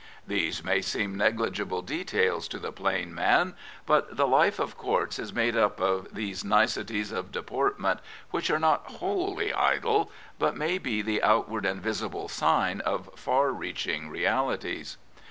They 0.25 0.51
may 0.63 0.81
seem 0.81 1.15
neg 1.15 1.37
ligible 1.39 1.83
details 1.85 2.47
to 2.47 2.57
the 2.57 2.71
plain 2.71 3.13
man; 3.13 3.53
but 3.85 4.17
the 4.17 4.25
life 4.25 4.57
of 4.57 4.75
courts 4.75 5.19
is 5.19 5.31
made 5.31 5.55
up 5.55 5.79
of 5.79 6.11
these 6.15 6.43
niceties 6.43 7.11
of 7.11 7.31
deportment, 7.31 7.99
which 8.31 8.49
are 8.49 8.57
not 8.57 8.93
wholly 8.93 9.53
idle, 9.53 10.11
but 10.39 10.57
may 10.57 10.79
be 10.79 11.03
the 11.03 11.21
outward 11.21 11.67
and 11.67 11.83
visible 11.83 12.27
sign 12.29 12.79
of 12.81 13.11
far 13.15 13.51
reaching 13.51 14.09
realties. 14.09 14.97